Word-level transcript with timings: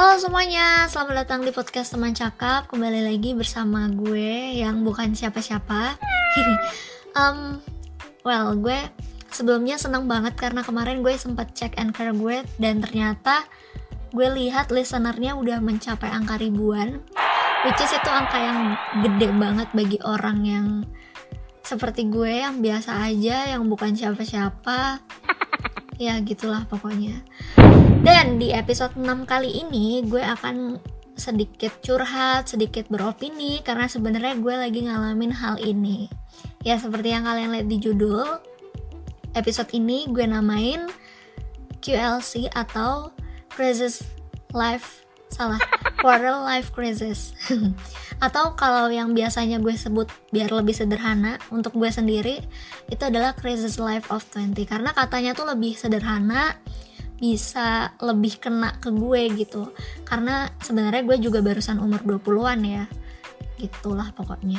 Halo 0.00 0.16
semuanya, 0.16 0.88
selamat 0.88 1.28
datang 1.28 1.44
di 1.44 1.52
podcast 1.52 1.92
teman 1.92 2.16
cakap. 2.16 2.64
Kembali 2.72 3.04
lagi 3.04 3.36
bersama 3.36 3.84
gue 3.92 4.56
yang 4.56 4.80
bukan 4.80 5.12
siapa-siapa. 5.12 6.00
Um, 7.20 7.60
Well, 8.24 8.56
gue 8.56 8.80
sebelumnya 9.28 9.76
seneng 9.76 10.08
banget 10.08 10.40
karena 10.40 10.64
kemarin 10.64 11.04
gue 11.04 11.12
sempat 11.20 11.52
cek 11.52 11.76
anchor 11.76 12.16
gue 12.16 12.40
Dan 12.56 12.80
ternyata 12.80 13.44
gue 14.16 14.24
lihat 14.24 14.72
listenernya 14.72 15.36
udah 15.36 15.60
mencapai 15.60 16.08
angka 16.08 16.40
ribuan 16.40 17.04
Which 17.68 17.84
is 17.84 17.92
itu 17.92 18.08
angka 18.08 18.40
yang 18.40 18.80
gede 19.04 19.28
banget 19.36 19.68
bagi 19.76 20.00
orang 20.00 20.38
yang 20.48 20.66
seperti 21.60 22.08
gue 22.08 22.40
yang 22.40 22.64
biasa 22.64 23.04
aja, 23.04 23.52
yang 23.52 23.68
bukan 23.68 23.92
siapa-siapa. 23.92 24.96
Ya 26.00 26.16
gitulah 26.24 26.64
pokoknya 26.64 27.20
dan 28.06 28.38
di 28.38 28.54
episode 28.54 28.94
6 28.94 29.26
kali 29.26 29.66
ini 29.66 30.06
gue 30.06 30.22
akan 30.22 30.78
sedikit 31.18 31.74
curhat, 31.82 32.46
sedikit 32.46 32.86
beropini 32.86 33.58
karena 33.66 33.90
sebenarnya 33.90 34.38
gue 34.38 34.54
lagi 34.54 34.80
ngalamin 34.86 35.34
hal 35.34 35.58
ini. 35.58 36.06
Ya 36.62 36.78
seperti 36.78 37.10
yang 37.10 37.26
kalian 37.26 37.50
lihat 37.50 37.66
di 37.66 37.82
judul, 37.82 38.38
episode 39.34 39.74
ini 39.74 40.06
gue 40.06 40.22
namain 40.22 40.86
QLC 41.82 42.54
atau 42.54 43.10
Crisis 43.50 44.06
Life 44.54 45.10
salah 45.30 45.62
quarter 46.02 46.34
life 46.42 46.74
crisis 46.74 47.32
atau 48.26 48.58
kalau 48.58 48.90
yang 48.90 49.14
biasanya 49.14 49.62
gue 49.62 49.72
sebut 49.78 50.10
biar 50.34 50.50
lebih 50.50 50.74
sederhana 50.74 51.38
untuk 51.54 51.78
gue 51.78 51.88
sendiri 51.88 52.42
itu 52.90 53.02
adalah 53.06 53.32
crisis 53.38 53.78
life 53.78 54.10
of 54.10 54.26
20 54.34 54.58
karena 54.66 54.90
katanya 54.90 55.32
tuh 55.32 55.46
lebih 55.46 55.78
sederhana 55.78 56.58
bisa 57.20 57.92
lebih 58.00 58.40
kena 58.40 58.80
ke 58.80 58.88
gue 58.90 59.22
gitu. 59.36 59.70
Karena 60.08 60.48
sebenarnya 60.58 61.04
gue 61.04 61.16
juga 61.20 61.44
barusan 61.44 61.78
umur 61.78 62.00
20-an 62.02 62.60
ya. 62.64 62.84
Gitulah 63.60 64.10
pokoknya. 64.16 64.58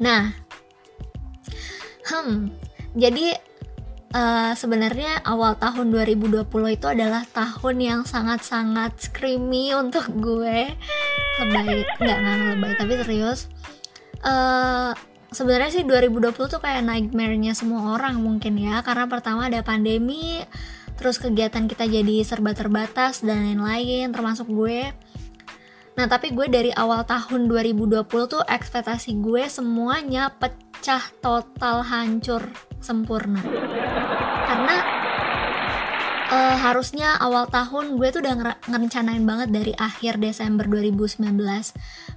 Nah 0.00 0.32
hmm 2.04 2.52
jadi 2.94 3.36
uh, 4.14 4.52
sebenarnya 4.54 5.20
awal 5.26 5.58
tahun 5.58 5.90
2020 5.90 6.46
itu 6.78 6.86
adalah 6.86 7.26
tahun 7.34 7.76
yang 7.82 8.00
sangat-sangat 8.06 9.10
screamy 9.10 9.74
untuk 9.74 10.08
gue. 10.14 10.72
Lebay 11.42 11.82
nggak 12.00 12.18
nggak 12.22 12.36
lebay 12.54 12.72
tapi 12.78 12.92
serius. 13.02 13.50
Uh, 14.24 14.94
sebenarnya 15.34 15.70
sih 15.74 15.84
2020 15.84 16.32
tuh 16.38 16.60
kayak 16.62 16.86
nightmare-nya 16.86 17.52
semua 17.52 17.98
orang 17.98 18.22
mungkin 18.22 18.54
ya. 18.56 18.80
Karena 18.86 19.10
pertama 19.10 19.50
ada 19.50 19.60
pandemi 19.66 20.40
terus 20.96 21.18
kegiatan 21.18 21.66
kita 21.66 21.84
jadi 21.86 22.22
serba 22.22 22.54
terbatas 22.54 23.22
dan 23.22 23.44
lain-lain 23.44 24.10
termasuk 24.14 24.46
gue. 24.50 24.90
Nah 25.94 26.06
tapi 26.10 26.34
gue 26.34 26.50
dari 26.50 26.74
awal 26.74 27.06
tahun 27.06 27.46
2020 27.46 28.06
tuh 28.06 28.42
ekspektasi 28.42 29.18
gue 29.22 29.46
semuanya 29.46 30.34
pecah 30.34 31.02
total 31.22 31.86
hancur 31.86 32.50
sempurna. 32.82 33.42
Karena 34.44 34.76
uh, 36.34 36.56
harusnya 36.58 37.16
awal 37.22 37.46
tahun 37.48 37.96
gue 37.96 38.08
tuh 38.10 38.20
udah 38.24 38.58
ngerencanain 38.68 39.24
banget 39.24 39.48
dari 39.54 39.72
akhir 39.76 40.18
Desember 40.18 40.66
2019 40.66 41.20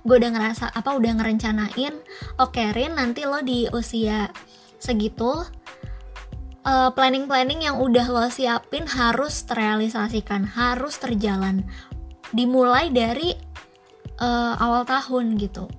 gue 0.08 0.16
udah 0.16 0.32
ngerasa 0.34 0.66
apa 0.72 0.90
udah 0.96 1.12
ngerencanain 1.22 1.94
oke 2.42 2.54
okay, 2.54 2.74
Rin 2.74 2.98
nanti 2.98 3.28
lo 3.28 3.42
di 3.44 3.70
usia 3.70 4.32
segitu 4.78 5.46
uh, 6.68 6.90
planning-planning 6.92 7.64
yang 7.64 7.80
udah 7.80 8.06
lo 8.12 8.28
siapin 8.28 8.84
harus 8.92 9.48
terrealisasikan, 9.48 10.44
harus 10.44 11.00
terjalan. 11.00 11.64
Dimulai 12.36 12.92
dari 12.92 13.32
uh, 14.20 14.60
awal 14.60 14.84
tahun 14.84 15.40
gitu. 15.40 15.72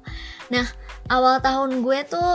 Nah, 0.48 0.64
awal 1.12 1.45
tahun 1.45 1.85
gue 1.85 2.01
tuh 2.08 2.33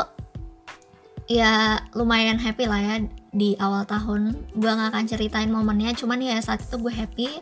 ya 1.25 1.81
lumayan 1.97 2.38
happy 2.38 2.69
lah 2.69 2.79
ya 2.79 2.95
di 3.33 3.57
awal 3.57 3.89
tahun. 3.89 4.38
Gue 4.53 4.69
gak 4.69 4.94
akan 4.94 5.06
ceritain 5.09 5.50
momennya, 5.50 5.97
cuman 5.97 6.22
ya 6.22 6.38
saat 6.38 6.61
itu 6.61 6.77
gue 6.77 6.94
happy. 6.94 7.41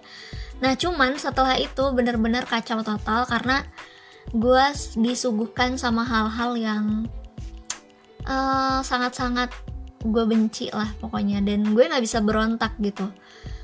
Nah, 0.64 0.80
cuman 0.80 1.20
setelah 1.20 1.60
itu 1.60 1.92
bener-bener 1.92 2.48
kacau 2.48 2.80
total 2.86 3.28
karena 3.28 3.68
gue 4.32 4.66
disuguhkan 4.96 5.76
sama 5.76 6.08
hal-hal 6.08 6.56
yang 6.56 6.86
uh, 8.24 8.80
sangat-sangat 8.80 9.52
gue 10.02 10.24
benci 10.26 10.70
lah 10.74 10.90
pokoknya. 11.00 11.42
Dan 11.42 11.72
gue 11.74 11.88
nggak 11.88 12.04
bisa 12.04 12.20
berontak 12.22 12.76
gitu. 12.82 13.10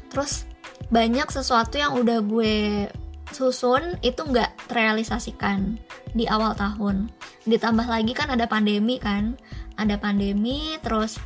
Terus 0.09 0.47
banyak 0.87 1.27
sesuatu 1.27 1.75
yang 1.75 1.97
udah 1.97 2.23
gue 2.23 2.87
susun 3.35 3.99
itu 3.99 4.23
nggak 4.23 4.71
terrealisasikan 4.71 5.75
di 6.15 6.25
awal 6.29 6.55
tahun. 6.55 7.11
Ditambah 7.43 7.87
lagi 7.89 8.15
kan 8.15 8.31
ada 8.31 8.47
pandemi 8.47 8.97
kan. 9.01 9.35
Ada 9.77 10.01
pandemi 10.01 10.73
terus 10.81 11.21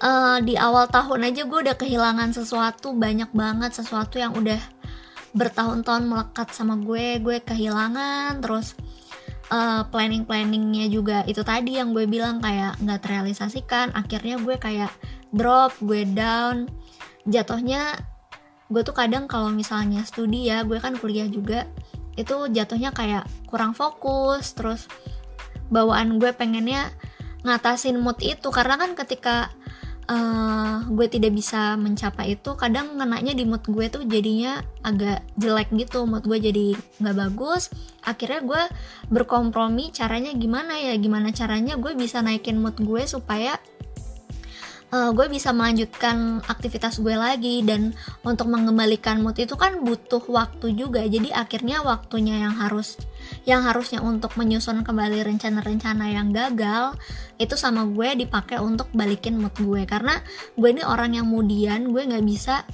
uh, 0.00 0.40
di 0.40 0.56
awal 0.56 0.88
tahun 0.88 1.28
aja 1.28 1.44
gue 1.44 1.58
udah 1.68 1.76
kehilangan 1.76 2.32
sesuatu 2.32 2.96
banyak 2.96 3.28
banget 3.36 3.76
sesuatu 3.76 4.16
yang 4.16 4.32
udah 4.32 4.58
bertahun-tahun 5.36 6.08
melekat 6.08 6.48
sama 6.50 6.80
gue. 6.80 7.20
Gue 7.22 7.38
kehilangan 7.44 8.40
terus 8.42 8.74
uh, 9.50 9.82
planning 9.90 10.24
planningnya 10.24 10.86
juga 10.88 11.26
itu 11.26 11.42
tadi 11.42 11.76
yang 11.76 11.92
gue 11.92 12.06
bilang 12.06 12.38
kayak 12.40 12.78
nggak 12.80 13.00
terrealisasikan. 13.04 13.92
Akhirnya 13.92 14.40
gue 14.40 14.56
kayak 14.56 14.90
drop 15.34 15.74
gue 15.82 16.06
down. 16.06 16.70
Jatuhnya 17.28 17.98
gue 18.70 18.82
tuh 18.86 18.94
kadang 18.94 19.26
kalau 19.26 19.50
misalnya 19.50 20.06
studi 20.06 20.48
ya 20.48 20.62
gue 20.62 20.78
kan 20.78 20.94
kuliah 20.96 21.26
juga 21.26 21.66
itu 22.14 22.48
jatuhnya 22.48 22.94
kayak 22.94 23.26
kurang 23.50 23.74
fokus. 23.76 24.54
Terus 24.54 24.86
bawaan 25.68 26.22
gue 26.22 26.30
pengennya 26.32 26.88
ngatasin 27.44 27.98
mood 27.98 28.16
itu. 28.22 28.48
Karena 28.48 28.78
kan 28.80 28.94
ketika 28.96 29.52
uh, 30.10 30.76
gue 30.90 31.06
tidak 31.06 31.32
bisa 31.32 31.78
mencapai 31.78 32.34
itu 32.34 32.50
kadang 32.58 32.98
ngenanya 32.98 33.32
di 33.32 33.46
mood 33.46 33.62
gue 33.62 33.86
tuh 33.86 34.02
jadinya 34.02 34.58
agak 34.82 35.22
jelek 35.38 35.70
gitu 35.70 36.04
mood 36.04 36.26
gue 36.26 36.38
jadi 36.42 36.74
nggak 36.98 37.16
bagus. 37.16 37.70
Akhirnya 38.02 38.42
gue 38.42 38.62
berkompromi 39.08 39.94
caranya 39.94 40.34
gimana 40.34 40.76
ya 40.82 40.98
gimana 40.98 41.30
caranya 41.30 41.78
gue 41.78 41.94
bisa 41.94 42.18
naikin 42.20 42.58
mood 42.58 42.76
gue 42.82 43.06
supaya 43.06 43.56
uh, 44.90 45.10
gue 45.14 45.26
bisa 45.30 45.54
melanjutkan 45.54 46.42
aktivitas 46.44 46.98
gue 47.00 47.14
lagi 47.14 47.62
dan 47.62 47.94
untuk 48.26 48.50
mengembalikan 48.50 49.22
mood 49.22 49.38
itu 49.38 49.54
kan 49.54 49.80
butuh 49.82 50.22
waktu 50.30 50.74
juga. 50.74 51.02
Jadi 51.06 51.30
akhirnya 51.30 51.82
waktunya 51.82 52.42
yang 52.46 52.54
harus 52.58 52.98
yang 53.46 53.62
harusnya 53.64 54.02
untuk 54.02 54.34
menyusun 54.34 54.82
kembali 54.82 55.22
rencana-rencana 55.22 56.04
yang 56.10 56.34
gagal 56.34 56.98
itu 57.38 57.54
sama 57.54 57.86
gue 57.86 58.26
dipakai 58.26 58.58
untuk 58.60 58.90
balikin 58.92 59.38
mood 59.38 59.54
gue. 59.56 59.86
Karena 59.86 60.18
gue 60.58 60.68
ini 60.68 60.82
orang 60.84 61.16
yang 61.16 61.26
kemudian 61.30 61.94
gue 61.94 62.02
nggak 62.10 62.26
bisa 62.26 62.66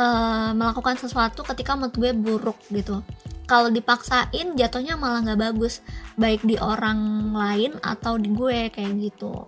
uh, 0.00 0.50
melakukan 0.56 0.96
sesuatu 0.96 1.44
ketika 1.44 1.76
mood 1.76 1.92
gue 1.92 2.16
buruk 2.16 2.56
gitu 2.72 3.04
kalau 3.52 3.68
dipaksain 3.68 4.56
jatuhnya 4.56 4.96
malah 4.96 5.20
nggak 5.20 5.52
bagus 5.52 5.84
baik 6.16 6.40
di 6.40 6.56
orang 6.56 7.36
lain 7.36 7.76
atau 7.84 8.16
di 8.16 8.32
gue 8.32 8.72
kayak 8.72 8.96
gitu. 8.96 9.44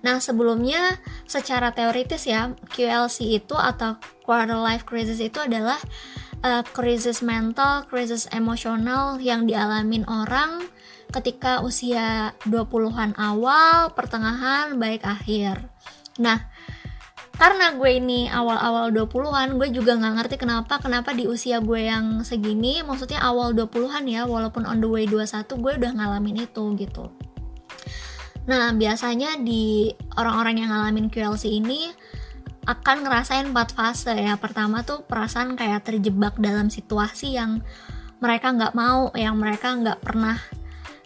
Nah 0.00 0.16
sebelumnya 0.16 0.96
secara 1.28 1.68
teoritis 1.76 2.24
ya 2.24 2.56
QLC 2.72 3.36
itu 3.36 3.52
atau 3.52 4.00
quarter 4.24 4.56
life 4.56 4.88
crisis 4.88 5.20
itu 5.20 5.44
adalah 5.44 5.76
uh, 6.40 6.64
krisis 6.72 7.20
mental 7.20 7.84
krisis 7.84 8.24
emosional 8.32 9.20
yang 9.20 9.44
dialamin 9.44 10.08
orang 10.08 10.64
ketika 11.12 11.60
usia 11.60 12.32
20-an 12.48 13.12
awal 13.20 13.92
pertengahan 13.92 14.80
baik 14.80 15.04
akhir. 15.04 15.68
Nah 16.16 16.48
karena 17.34 17.74
gue 17.74 17.90
ini 17.98 18.30
awal-awal 18.30 18.94
20-an 18.94 19.58
gue 19.58 19.68
juga 19.74 19.98
nggak 19.98 20.14
ngerti 20.22 20.36
kenapa 20.38 20.78
kenapa 20.78 21.10
di 21.10 21.26
usia 21.26 21.58
gue 21.58 21.90
yang 21.90 22.22
segini 22.22 22.86
maksudnya 22.86 23.18
awal 23.26 23.50
20-an 23.50 24.06
ya 24.06 24.22
walaupun 24.22 24.62
on 24.70 24.78
the 24.78 24.86
way 24.86 25.02
21 25.02 25.42
gue 25.50 25.72
udah 25.82 25.92
ngalamin 25.98 26.46
itu 26.46 26.64
gitu. 26.78 27.10
Nah 28.46 28.70
biasanya 28.76 29.40
di 29.42 29.90
orang-orang 30.14 30.62
yang 30.62 30.70
ngalamin 30.70 31.10
QLC 31.10 31.58
ini 31.58 31.90
akan 32.70 33.02
ngerasain 33.02 33.50
empat 33.50 33.74
fase 33.74 34.14
ya. 34.14 34.38
Pertama 34.38 34.86
tuh 34.86 35.02
perasaan 35.02 35.58
kayak 35.58 35.90
terjebak 35.90 36.38
dalam 36.38 36.70
situasi 36.70 37.34
yang 37.34 37.66
mereka 38.22 38.54
nggak 38.54 38.78
mau 38.78 39.10
yang 39.18 39.34
mereka 39.36 39.74
nggak 39.74 40.00
pernah 40.00 40.38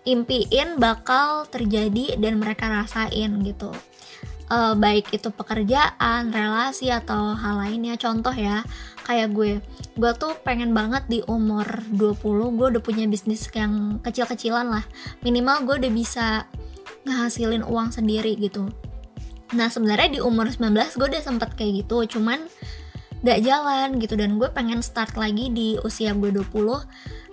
impiin 0.04 0.76
bakal 0.76 1.48
terjadi 1.48 2.20
dan 2.20 2.36
mereka 2.36 2.68
rasain 2.68 3.42
gitu 3.42 3.72
uh, 4.50 4.74
baik 4.74 5.12
itu 5.14 5.28
pekerjaan, 5.32 6.32
relasi 6.32 6.92
atau 6.92 7.36
hal 7.36 7.60
lainnya. 7.62 7.94
Contoh 8.00 8.32
ya, 8.34 8.64
kayak 9.04 9.32
gue. 9.32 9.60
Gue 9.96 10.12
tuh 10.16 10.36
pengen 10.44 10.72
banget 10.76 11.04
di 11.08 11.20
umur 11.24 11.64
20 11.94 12.56
gue 12.56 12.66
udah 12.76 12.82
punya 12.82 13.04
bisnis 13.08 13.48
yang 13.52 14.02
kecil-kecilan 14.02 14.68
lah. 14.68 14.84
Minimal 15.24 15.64
gue 15.64 15.74
udah 15.86 15.92
bisa 15.92 16.26
ngehasilin 17.04 17.64
uang 17.64 17.94
sendiri 17.94 18.36
gitu. 18.36 18.68
Nah, 19.56 19.72
sebenarnya 19.72 20.18
di 20.18 20.20
umur 20.20 20.52
19 20.52 21.00
gue 21.00 21.06
udah 21.08 21.22
sempet 21.24 21.56
kayak 21.56 21.86
gitu, 21.86 22.18
cuman 22.18 22.44
gak 23.18 23.42
jalan 23.42 23.98
gitu 23.98 24.14
dan 24.14 24.38
gue 24.38 24.46
pengen 24.54 24.78
start 24.78 25.18
lagi 25.18 25.50
di 25.50 25.74
usia 25.82 26.14
gue 26.14 26.30
20 26.30 26.54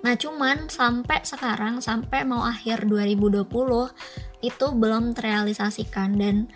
nah 0.02 0.14
cuman 0.18 0.70
sampai 0.70 1.22
sekarang 1.26 1.82
sampai 1.82 2.26
mau 2.26 2.42
akhir 2.46 2.90
2020 2.90 3.46
itu 4.42 4.66
belum 4.78 5.14
terrealisasikan 5.18 6.18
dan 6.18 6.50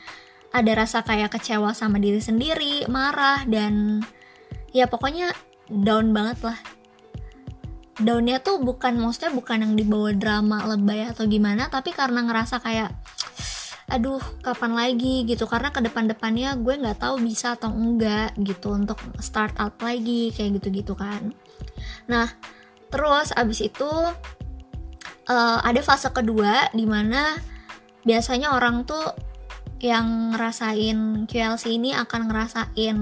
ada 0.50 0.72
rasa 0.74 1.06
kayak 1.06 1.38
kecewa 1.38 1.78
sama 1.78 2.02
diri 2.02 2.18
sendiri 2.18 2.90
marah 2.90 3.46
dan 3.46 4.02
ya 4.74 4.90
pokoknya 4.90 5.34
down 5.70 6.12
banget 6.12 6.42
lah. 6.54 6.60
Downnya 8.00 8.40
tuh 8.40 8.64
bukan 8.64 8.96
maksudnya 8.96 9.36
bukan 9.36 9.60
yang 9.60 9.74
dibawa 9.76 10.16
drama 10.16 10.64
lebay 10.72 11.12
atau 11.12 11.28
gimana 11.28 11.68
tapi 11.68 11.92
karena 11.92 12.24
ngerasa 12.24 12.64
kayak 12.64 12.96
aduh 13.90 14.22
kapan 14.40 14.74
lagi? 14.78 15.28
gitu. 15.28 15.46
Karena 15.46 15.70
ke 15.70 15.84
depan-depannya 15.84 16.56
gue 16.64 16.74
nggak 16.80 17.04
tahu 17.04 17.20
bisa 17.22 17.60
atau 17.60 17.70
enggak 17.70 18.34
gitu 18.40 18.72
untuk 18.74 18.98
start 19.20 19.54
up 19.60 19.76
lagi 19.84 20.32
kayak 20.32 20.62
gitu-gitu 20.64 20.96
kan. 20.96 21.36
Nah 22.08 22.32
terus 22.90 23.36
abis 23.36 23.70
itu 23.70 23.92
uh, 25.30 25.60
ada 25.62 25.82
fase 25.86 26.10
kedua 26.10 26.72
di 26.74 26.88
mana 26.90 27.38
biasanya 28.08 28.56
orang 28.56 28.88
tuh 28.88 29.29
yang 29.80 30.36
ngerasain 30.36 31.24
QLC 31.24 31.80
ini 31.80 31.96
akan 31.96 32.28
ngerasain 32.28 32.98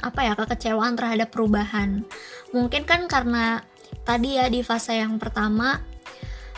apa 0.00 0.20
ya 0.24 0.32
kekecewaan 0.32 0.96
terhadap 0.96 1.28
perubahan. 1.28 2.08
Mungkin 2.56 2.88
kan 2.88 3.04
karena 3.04 3.60
tadi 4.08 4.40
ya 4.40 4.48
di 4.48 4.64
fase 4.64 4.96
yang 4.96 5.20
pertama 5.20 5.76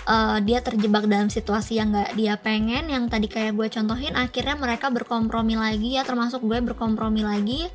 uh, 0.07 0.39
dia 0.39 0.63
terjebak 0.63 1.11
dalam 1.11 1.27
situasi 1.27 1.83
yang 1.83 1.91
gak 1.91 2.15
dia 2.15 2.39
pengen 2.39 2.87
yang 2.87 3.11
tadi 3.11 3.27
kayak 3.27 3.59
gue 3.59 3.67
contohin 3.67 4.15
akhirnya 4.15 4.55
mereka 4.55 4.95
berkompromi 4.95 5.59
lagi 5.59 5.99
ya 5.99 6.07
termasuk 6.07 6.47
gue 6.47 6.63
berkompromi 6.63 7.27
lagi. 7.27 7.67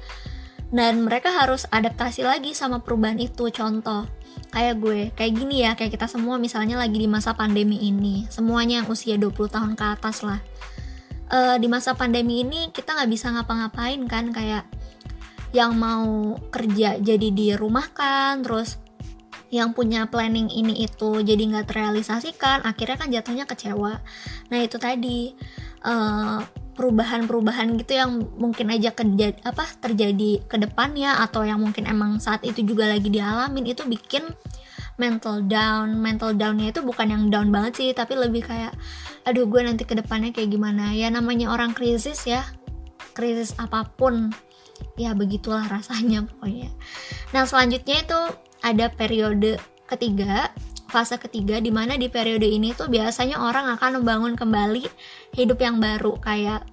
Dan 0.70 1.02
mereka 1.02 1.34
harus 1.34 1.66
adaptasi 1.74 2.22
lagi 2.22 2.54
sama 2.54 2.86
perubahan 2.86 3.18
itu. 3.18 3.50
Contoh 3.50 4.06
kayak 4.54 4.76
gue 4.78 5.00
kayak 5.18 5.34
gini 5.36 5.66
ya 5.66 5.74
kayak 5.74 5.98
kita 5.98 6.06
semua 6.06 6.38
misalnya 6.40 6.80
lagi 6.80 6.96
di 6.96 7.10
masa 7.12 7.36
pandemi 7.36 7.76
ini. 7.82 8.24
Semuanya 8.32 8.86
yang 8.86 8.88
usia 8.88 9.20
20 9.20 9.36
tahun 9.52 9.74
ke 9.76 9.86
atas 10.00 10.24
lah 10.24 10.40
uh, 11.30 11.56
di 11.58 11.68
masa 11.70 11.94
pandemi 11.96 12.44
ini 12.44 12.70
kita 12.74 12.98
nggak 12.98 13.10
bisa 13.10 13.32
ngapa-ngapain 13.34 14.02
kan 14.10 14.34
kayak 14.34 14.66
yang 15.50 15.74
mau 15.78 16.38
kerja 16.54 17.02
jadi 17.02 17.28
di 17.34 17.58
rumah 17.58 17.90
kan 17.90 18.46
terus 18.46 18.78
yang 19.50 19.74
punya 19.74 20.06
planning 20.06 20.46
ini 20.54 20.86
itu 20.86 21.26
jadi 21.26 21.42
nggak 21.42 21.74
terrealisasikan 21.74 22.62
akhirnya 22.62 22.98
kan 23.02 23.10
jatuhnya 23.10 23.46
kecewa. 23.50 23.98
Nah 24.54 24.60
itu 24.62 24.78
tadi 24.78 25.34
eh, 25.82 26.40
perubahan-perubahan 26.78 27.76
gitu 27.82 27.98
yang 27.98 28.24
mungkin 28.38 28.70
aja 28.72 28.94
kejad 28.94 29.42
apa 29.44 29.68
terjadi 29.82 30.46
ke 30.46 30.56
depannya 30.62 31.18
atau 31.26 31.44
yang 31.44 31.60
mungkin 31.60 31.90
emang 31.90 32.22
saat 32.22 32.46
itu 32.46 32.62
juga 32.62 32.88
lagi 32.88 33.10
dialamin 33.10 33.74
itu 33.74 33.84
bikin 33.90 34.24
mental 35.00 35.42
down. 35.48 35.98
Mental 35.98 36.36
downnya 36.36 36.70
itu 36.70 36.84
bukan 36.84 37.08
yang 37.10 37.24
down 37.32 37.50
banget 37.50 37.74
sih 37.80 37.90
tapi 37.96 38.20
lebih 38.20 38.46
kayak 38.46 38.76
aduh 39.24 39.48
gue 39.48 39.62
nanti 39.64 39.88
ke 39.88 39.96
depannya 39.96 40.36
kayak 40.36 40.52
gimana. 40.54 40.92
Ya 40.94 41.08
namanya 41.10 41.50
orang 41.50 41.74
krisis 41.74 42.28
ya. 42.28 42.44
Krisis 43.16 43.56
apa 43.58 43.88
pun. 43.88 44.30
Ya 45.00 45.16
begitulah 45.16 45.66
rasanya 45.66 46.24
pokoknya. 46.30 46.70
Nah 47.32 47.48
selanjutnya 47.48 48.04
itu 48.04 48.20
ada 48.60 48.92
periode 48.92 49.56
ketiga 49.88 50.52
fase 50.90 51.22
ketiga 51.22 51.62
di 51.62 51.70
mana 51.70 51.96
di 51.96 52.10
periode 52.10 52.46
ini 52.50 52.74
tuh 52.74 52.90
biasanya 52.90 53.40
orang 53.40 53.70
akan 53.78 54.02
membangun 54.02 54.34
kembali 54.36 54.86
hidup 55.34 55.58
yang 55.64 55.80
baru. 55.80 56.20
Kayak 56.20 56.68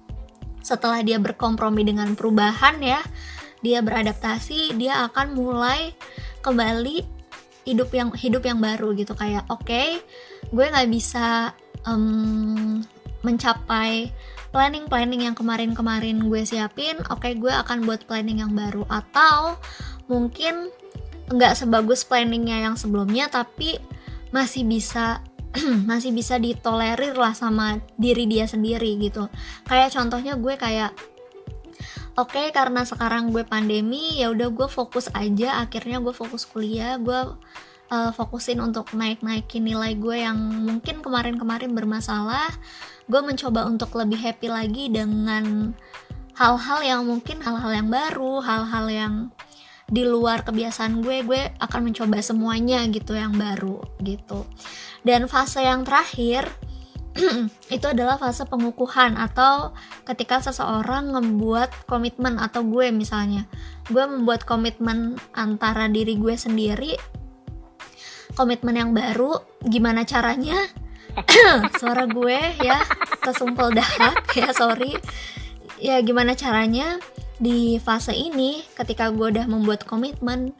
setelah 0.67 0.99
dia 0.99 1.15
berkompromi 1.15 1.87
dengan 1.87 2.11
perubahan 2.11 2.83
ya 2.83 2.99
dia 3.63 3.79
beradaptasi 3.81 4.75
dia 4.75 5.07
akan 5.09 5.33
mulai 5.33 5.95
kembali 6.43 7.16
hidup 7.67 7.91
yang 7.91 8.09
hidup 8.15 8.47
yang 8.47 8.63
baru 8.63 8.95
gitu. 8.95 9.11
Kayak 9.11 9.43
oke 9.51 9.67
okay, 9.67 9.99
gue 10.47 10.65
nggak 10.65 10.87
bisa 10.87 11.51
um, 11.83 12.79
mencapai 13.27 14.15
planning 14.55 14.87
planning 14.87 15.27
yang 15.27 15.35
kemarin-kemarin 15.35 16.23
gue 16.23 16.41
siapin. 16.47 16.95
Oke 17.11 17.27
okay, 17.27 17.33
gue 17.35 17.51
akan 17.51 17.83
buat 17.83 18.07
planning 18.07 18.39
yang 18.39 18.55
baru. 18.55 18.87
Atau 18.87 19.59
mungkin 20.07 20.71
nggak 21.27 21.59
sebagus 21.59 22.07
planningnya 22.07 22.63
yang 22.63 22.79
sebelumnya 22.79 23.27
tapi 23.27 23.75
masih 24.31 24.63
bisa 24.63 25.19
masih 25.91 26.15
bisa 26.15 26.39
ditolerir 26.39 27.19
lah 27.19 27.35
sama 27.35 27.83
diri 27.99 28.23
dia 28.31 28.47
sendiri 28.47 28.95
gitu. 28.95 29.27
Kayak 29.67 29.91
contohnya 29.91 30.39
gue 30.39 30.55
kayak 30.55 30.95
oke 32.17 32.33
okay, 32.33 32.47
karena 32.49 32.81
sekarang 32.81 33.29
gue 33.29 33.45
pandemi 33.45 34.17
ya 34.17 34.33
udah 34.33 34.49
gue 34.49 34.67
fokus 34.67 35.07
aja. 35.13 35.61
Akhirnya 35.61 36.01
gue 36.01 36.11
fokus 36.11 36.49
kuliah. 36.49 36.97
Gue 36.97 37.37
uh, 37.93 38.11
fokusin 38.11 38.59
untuk 38.59 38.91
naik 38.97 39.21
naikin 39.21 39.63
nilai 39.63 39.93
gue 39.93 40.25
yang 40.25 40.37
mungkin 40.65 41.05
kemarin-kemarin 41.05 41.71
bermasalah. 41.77 42.49
Gue 43.05 43.21
mencoba 43.21 43.69
untuk 43.69 43.93
lebih 43.95 44.17
happy 44.17 44.49
lagi 44.49 44.89
dengan 44.89 45.77
hal-hal 46.35 46.79
yang 46.81 47.01
mungkin 47.05 47.41
hal-hal 47.41 47.71
yang 47.73 47.89
baru 47.89 48.41
hal-hal 48.41 48.85
yang 48.89 49.13
di 49.87 50.03
luar 50.03 50.43
kebiasaan 50.43 51.05
gue. 51.05 51.23
Gue 51.23 51.41
akan 51.61 51.93
mencoba 51.93 52.19
semuanya 52.19 52.81
gitu 52.89 53.13
yang 53.13 53.37
baru 53.37 53.79
gitu. 54.01 54.43
Dan 55.05 55.29
fase 55.29 55.63
yang 55.63 55.85
terakhir 55.87 56.49
itu 57.75 57.85
adalah 57.89 58.21
fase 58.21 58.45
pengukuhan 58.45 59.17
atau 59.17 59.73
ketika 60.05 60.39
seseorang 60.39 61.11
membuat 61.11 61.73
komitmen 61.89 62.37
atau 62.37 62.61
gue 62.63 62.93
misalnya. 62.93 63.49
Gue 63.89 64.05
membuat 64.05 64.45
komitmen 64.45 65.17
antara 65.33 65.89
diri 65.89 66.15
gue 66.15 66.35
sendiri 66.37 66.95
komitmen 68.37 68.77
yang 68.77 68.91
baru 68.93 69.41
gimana 69.65 70.05
caranya? 70.05 70.69
Suara 71.81 72.05
gue 72.05 72.37
ya 72.61 72.85
kesumpel 73.25 73.73
dahak 73.73 74.29
ya 74.39 74.53
sorry. 74.53 74.93
Ya 75.81 75.97
gimana 76.05 76.37
caranya? 76.37 77.01
Di 77.41 77.81
fase 77.81 78.13
ini 78.13 78.61
ketika 78.77 79.09
gue 79.09 79.33
udah 79.33 79.49
membuat 79.49 79.89
komitmen 79.89 80.53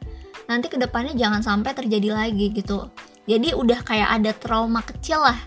nanti 0.50 0.66
ke 0.66 0.74
depannya 0.74 1.14
jangan 1.14 1.46
sampai 1.46 1.70
terjadi 1.78 2.10
lagi 2.10 2.50
gitu. 2.50 2.90
Jadi 3.30 3.54
udah 3.54 3.86
kayak 3.86 4.10
ada 4.18 4.34
trauma 4.34 4.82
kecil 4.82 5.22
lah 5.22 5.38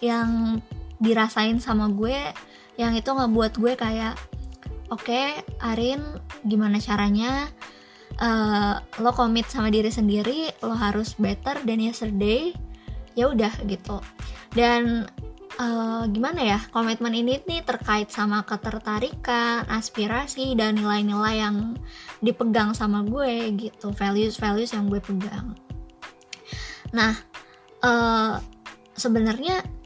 yang 0.00 0.60
dirasain 1.00 1.56
sama 1.60 1.88
gue 1.88 2.16
yang 2.76 2.96
itu 2.96 3.08
ngebuat 3.12 3.60
gue 3.60 3.72
kayak 3.76 4.16
oke 4.88 5.04
okay, 5.04 5.40
Arin 5.60 6.00
gimana 6.44 6.80
caranya? 6.80 7.48
Uh, 8.20 8.76
lo 9.00 9.16
komit 9.16 9.48
sama 9.48 9.72
diri 9.72 9.88
sendiri 9.88 10.52
lo 10.60 10.76
harus 10.76 11.16
better 11.16 11.60
than 11.64 11.80
yesterday. 11.80 12.52
Ya 13.16 13.28
udah 13.32 13.52
gitu. 13.64 14.00
Dan 14.52 15.08
uh, 15.56 16.04
gimana 16.08 16.40
ya 16.44 16.58
komitmen 16.72 17.16
ini 17.16 17.40
nih 17.44 17.64
terkait 17.64 18.12
sama 18.12 18.44
ketertarikan 18.44 19.64
aspirasi 19.68 20.52
dan 20.56 20.76
nilai-nilai 20.76 21.36
yang 21.36 21.56
dipegang 22.20 22.76
sama 22.76 23.04
gue 23.04 23.56
gitu. 23.56 23.92
Values 23.92 24.36
values 24.36 24.72
yang 24.72 24.88
gue 24.88 25.00
pegang. 25.00 25.56
Nah 26.92 27.16
uh, 27.84 28.36
sebenarnya 28.96 29.79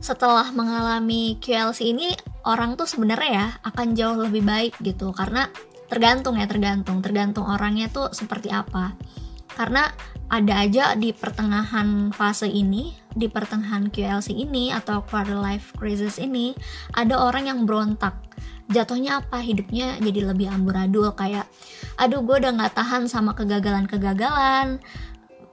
setelah 0.00 0.48
mengalami 0.50 1.36
QLC 1.38 1.92
ini 1.92 2.16
orang 2.48 2.74
tuh 2.74 2.88
sebenarnya 2.88 3.30
ya 3.30 3.48
akan 3.68 3.92
jauh 3.92 4.16
lebih 4.16 4.42
baik 4.42 4.74
gitu. 4.80 5.12
Karena 5.12 5.46
tergantung 5.92 6.40
ya 6.40 6.48
tergantung. 6.48 7.04
Tergantung 7.04 7.44
orangnya 7.46 7.92
tuh 7.92 8.08
seperti 8.16 8.48
apa. 8.48 8.96
Karena 9.52 9.92
ada 10.30 10.62
aja 10.62 10.96
di 10.96 11.12
pertengahan 11.12 12.14
fase 12.16 12.48
ini 12.48 12.96
di 13.10 13.26
pertengahan 13.26 13.90
QLC 13.90 14.30
ini 14.30 14.70
atau 14.70 15.02
quarter 15.02 15.34
life 15.34 15.74
crisis 15.74 16.22
ini 16.22 16.54
ada 16.94 17.18
orang 17.18 17.50
yang 17.50 17.66
berontak. 17.66 18.14
Jatuhnya 18.70 19.18
apa? 19.18 19.42
Hidupnya 19.42 19.98
jadi 19.98 20.30
lebih 20.30 20.46
amburadul. 20.46 21.10
Kayak 21.18 21.50
aduh 21.98 22.22
gue 22.22 22.38
udah 22.38 22.54
nggak 22.54 22.74
tahan 22.78 23.10
sama 23.10 23.34
kegagalan-kegagalan. 23.34 24.78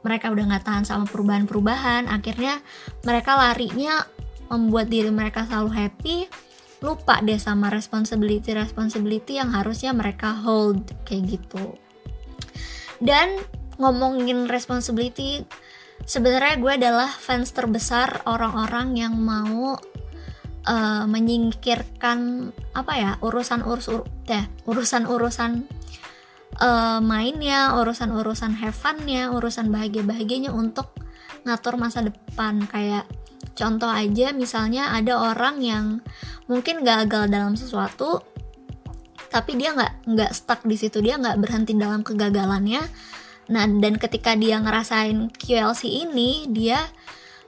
Mereka 0.06 0.30
udah 0.30 0.46
nggak 0.54 0.64
tahan 0.64 0.86
sama 0.86 1.10
perubahan-perubahan. 1.10 2.06
Akhirnya 2.14 2.62
mereka 3.02 3.34
larinya 3.34 4.06
membuat 4.48 4.88
diri 4.92 5.12
mereka 5.12 5.48
selalu 5.48 5.72
happy 5.76 6.18
lupa 6.82 7.18
deh 7.26 7.42
sama 7.42 7.74
responsibility 7.74 8.54
responsibility 8.54 9.42
yang 9.42 9.50
harusnya 9.50 9.92
mereka 9.98 10.30
hold 10.34 10.94
kayak 11.10 11.40
gitu. 11.40 11.74
Dan 13.02 13.42
ngomongin 13.82 14.50
responsibility 14.50 15.46
sebenarnya 16.06 16.56
gue 16.62 16.74
adalah 16.78 17.10
fans 17.10 17.54
terbesar 17.54 18.26
orang-orang 18.30 18.98
yang 18.98 19.14
mau 19.18 19.78
uh, 20.68 21.06
menyingkirkan 21.10 22.50
apa 22.78 22.94
ya 22.94 23.12
urusan 23.26 23.66
urus 23.66 23.90
ur, 23.90 24.06
deh 24.30 24.46
urusan 24.70 25.10
urusan 25.10 25.52
uh, 26.62 27.00
mainnya 27.02 27.74
urusan 27.78 28.14
urusan 28.14 28.54
have 28.58 28.78
funnya 28.78 29.34
urusan 29.34 29.74
bahagia 29.74 30.06
bahagianya 30.06 30.54
untuk 30.54 30.94
ngatur 31.48 31.80
masa 31.80 32.04
depan. 32.04 32.66
Kayak 32.68 33.08
contoh 33.58 33.90
aja 33.90 34.30
misalnya 34.38 34.94
ada 34.94 35.18
orang 35.18 35.60
yang 35.60 35.86
mungkin 36.46 36.86
gagal 36.86 37.28
dalam 37.28 37.58
sesuatu 37.58 38.22
tapi 39.28 39.60
dia 39.60 39.76
nggak 39.76 40.08
nggak 40.08 40.32
stuck 40.32 40.64
di 40.64 40.80
situ 40.80 41.04
dia 41.04 41.20
nggak 41.20 41.38
berhenti 41.42 41.76
dalam 41.76 42.02
kegagalannya. 42.02 42.80
Nah 43.52 43.66
dan 43.68 44.00
ketika 44.00 44.36
dia 44.40 44.60
ngerasain 44.60 45.32
QLC 45.36 46.08
ini 46.08 46.48
dia 46.48 46.80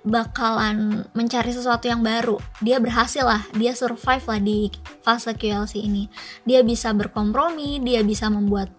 bakalan 0.03 1.07
mencari 1.15 1.51
sesuatu 1.51 1.87
yang 1.87 2.03
baru. 2.03 2.39
Dia 2.59 2.83
berhasil 2.83 3.23
lah 3.23 3.47
dia 3.55 3.71
survive 3.75 4.25
lah 4.27 4.39
di 4.43 4.67
fase 5.03 5.31
QLC 5.35 5.79
ini. 5.79 6.11
Dia 6.43 6.63
bisa 6.67 6.91
berkompromi 6.91 7.79
dia 7.79 8.03
bisa 8.03 8.27
membuat 8.27 8.71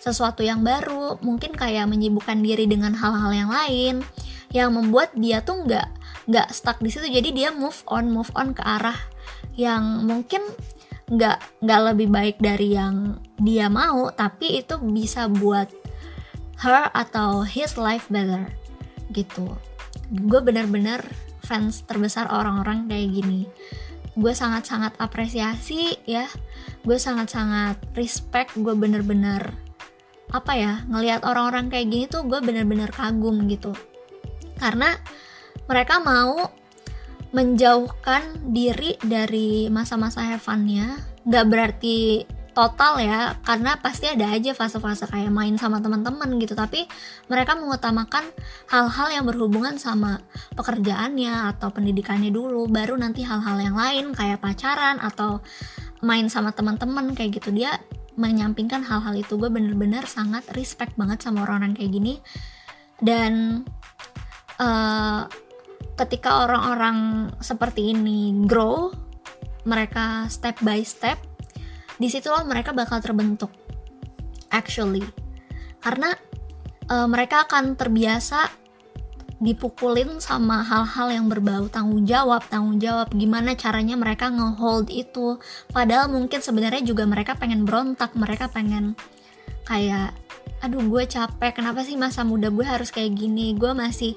sesuatu 0.00 0.46
yang 0.46 0.62
baru 0.62 1.18
mungkin 1.18 1.50
kayak 1.50 1.90
menyibukkan 1.90 2.38
diri 2.38 2.70
dengan 2.70 2.94
hal-hal 2.94 3.34
yang 3.34 3.50
lain 3.50 3.94
yang 4.54 4.70
membuat 4.70 5.10
dia 5.18 5.42
tuh 5.42 5.66
nggak 5.66 5.95
nggak 6.26 6.50
stuck 6.50 6.78
di 6.82 6.90
situ 6.90 7.06
jadi 7.06 7.28
dia 7.30 7.48
move 7.54 7.82
on 7.86 8.10
move 8.10 8.30
on 8.34 8.50
ke 8.54 8.62
arah 8.62 8.98
yang 9.54 10.04
mungkin 10.04 10.42
nggak 11.06 11.62
nggak 11.62 11.80
lebih 11.94 12.08
baik 12.10 12.36
dari 12.42 12.74
yang 12.74 13.22
dia 13.38 13.70
mau 13.70 14.10
tapi 14.10 14.58
itu 14.58 14.74
bisa 14.82 15.30
buat 15.30 15.70
her 16.60 16.88
atau 16.96 17.44
his 17.44 17.76
life 17.76 18.08
better 18.08 18.48
gitu. 19.12 19.54
Gue 20.10 20.40
bener-bener 20.42 21.04
fans 21.44 21.84
terbesar 21.86 22.26
orang-orang 22.32 22.88
kayak 22.90 23.08
gini. 23.12 23.40
Gue 24.16 24.32
sangat-sangat 24.32 24.96
apresiasi 24.96 26.00
ya. 26.08 26.26
Gue 26.82 26.96
sangat-sangat 26.96 27.92
respect 27.94 28.56
gue 28.56 28.72
bener-bener 28.74 29.52
apa 30.26 30.58
ya 30.58 30.82
ngelihat 30.90 31.22
orang-orang 31.22 31.70
kayak 31.70 31.86
gini 31.86 32.04
tuh 32.10 32.26
gue 32.26 32.40
bener-bener 32.42 32.90
kagum 32.90 33.46
gitu. 33.46 33.76
Karena 34.56 34.96
mereka 35.66 36.02
mau 36.02 36.50
menjauhkan 37.34 38.54
diri 38.54 38.96
dari 39.02 39.68
masa-masa 39.68 40.24
have 40.24 40.40
fun-nya 40.40 41.02
nggak 41.26 41.46
berarti 41.50 42.22
total 42.56 42.96
ya 42.96 43.36
karena 43.44 43.76
pasti 43.76 44.08
ada 44.08 44.32
aja 44.32 44.56
fase-fase 44.56 45.04
kayak 45.04 45.28
main 45.28 45.60
sama 45.60 45.76
teman-teman 45.84 46.40
gitu. 46.40 46.56
Tapi 46.56 46.88
mereka 47.28 47.52
mengutamakan 47.52 48.24
hal-hal 48.72 49.12
yang 49.12 49.28
berhubungan 49.28 49.76
sama 49.76 50.24
pekerjaannya 50.56 51.52
atau 51.52 51.68
pendidikannya 51.68 52.32
dulu. 52.32 52.64
Baru 52.72 52.96
nanti 52.96 53.28
hal-hal 53.28 53.60
yang 53.60 53.76
lain 53.76 54.16
kayak 54.16 54.40
pacaran 54.40 54.96
atau 55.04 55.44
main 56.00 56.32
sama 56.32 56.56
teman-teman 56.56 57.12
kayak 57.12 57.44
gitu. 57.44 57.52
Dia 57.52 57.76
menyampingkan 58.16 58.88
hal-hal 58.88 59.20
itu. 59.20 59.36
Gue 59.36 59.52
bener-bener 59.52 60.08
sangat 60.08 60.48
respect 60.56 60.96
banget 60.96 61.20
sama 61.20 61.44
orang-orang 61.44 61.76
kayak 61.76 61.92
gini. 61.92 62.24
Dan 62.96 63.60
uh, 64.56 65.28
ketika 65.96 66.44
orang-orang 66.44 67.32
seperti 67.40 67.96
ini 67.96 68.44
grow 68.44 68.92
mereka 69.66 70.28
step 70.28 70.60
by 70.62 70.84
step 70.84 71.18
di 71.96 72.12
situlah 72.12 72.44
mereka 72.44 72.76
bakal 72.76 73.00
terbentuk 73.00 73.50
actually. 74.52 75.02
Karena 75.80 76.12
uh, 76.90 77.08
mereka 77.08 77.48
akan 77.48 77.74
terbiasa 77.74 78.66
dipukulin 79.36 80.16
sama 80.16 80.64
hal-hal 80.64 81.12
yang 81.12 81.28
berbau 81.28 81.68
tanggung 81.68 82.08
jawab 82.08 82.40
tanggung 82.48 82.80
jawab 82.80 83.12
gimana 83.12 83.52
caranya 83.52 83.92
mereka 83.96 84.32
ngehold 84.32 84.88
itu. 84.88 85.36
Padahal 85.72 86.08
mungkin 86.08 86.40
sebenarnya 86.40 86.80
juga 86.80 87.04
mereka 87.04 87.36
pengen 87.36 87.68
berontak 87.68 88.16
mereka 88.16 88.48
pengen 88.48 88.96
kayak 89.68 90.16
aduh 90.64 90.80
gue 90.80 91.04
capek 91.04 91.52
kenapa 91.52 91.84
sih 91.84 92.00
masa 92.00 92.24
muda 92.24 92.48
gue 92.48 92.64
harus 92.64 92.88
kayak 92.88 93.12
gini? 93.12 93.52
Gue 93.52 93.76
masih 93.76 94.16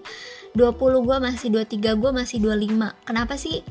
20 0.57 1.05
gue 1.05 1.17
masih 1.21 1.47
23 1.53 1.99
gue 1.99 2.11
masih 2.13 2.37
25 2.41 3.05
kenapa 3.05 3.37
sih? 3.37 3.61